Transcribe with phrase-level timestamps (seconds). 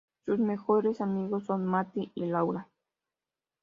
[0.25, 2.67] Sus mejores amigos son Matt y Laura.